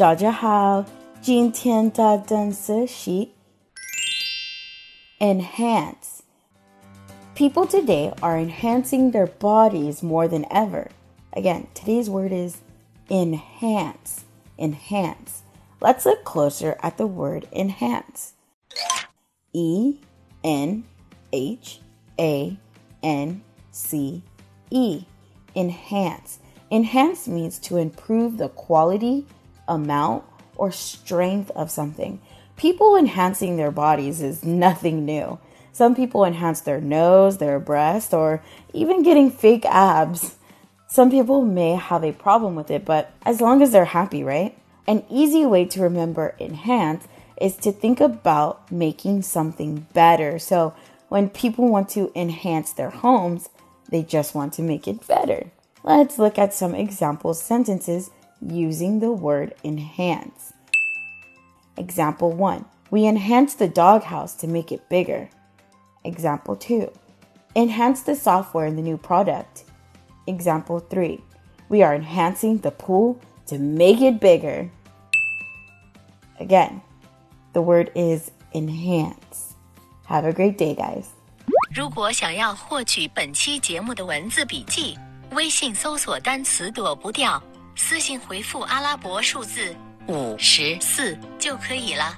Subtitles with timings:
[0.00, 0.84] 大家好，
[1.20, 3.28] 今天的单词是
[5.18, 6.20] enhance.
[7.34, 10.88] People today are enhancing their bodies more than ever.
[11.32, 12.56] Again, today's word is
[13.08, 14.24] enhance.
[14.58, 15.42] Enhance.
[15.80, 18.32] Let's look closer at the word enhance.
[19.52, 20.00] E
[20.42, 20.84] N
[21.32, 21.80] H
[22.18, 22.56] A
[23.02, 24.22] N C
[24.70, 25.04] E.
[25.54, 26.38] Enhance.
[26.70, 29.24] Enhance means to improve the quality,
[29.67, 30.23] amount,
[30.55, 32.21] or strength of something.
[32.55, 35.39] People enhancing their bodies is nothing new.
[35.71, 38.43] Some people enhance their nose, their breast, or
[38.73, 40.35] even getting fake abs.
[40.87, 44.57] Some people may have a problem with it, but as long as they're happy, right?
[44.85, 47.07] An easy way to remember enhance
[47.39, 50.37] is to think about making something better.
[50.37, 50.75] So
[51.07, 53.49] when people want to enhance their homes,
[53.89, 55.51] they just want to make it better.
[55.83, 60.52] Let's look at some example sentences using the word enhance.
[61.76, 62.64] Example 1.
[62.90, 65.28] We enhanced the doghouse to make it bigger.
[66.04, 66.90] Example 2.
[67.54, 69.64] Enhance the software in the new product.
[70.26, 71.20] Example 3.
[71.68, 74.70] We are enhancing the pool to make it bigger.
[76.38, 76.82] Again,
[77.54, 79.54] the word is enhance.
[80.04, 81.06] Have a great day, guys.
[81.74, 84.96] 如果想要获取本期节目的文字笔记，
[85.32, 87.42] 微信搜索单词躲不掉，
[87.75, 89.75] 私信回复阿拉伯数字
[90.07, 92.17] 五十四就可以了。